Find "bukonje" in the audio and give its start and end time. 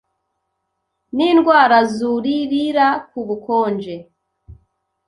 3.27-3.95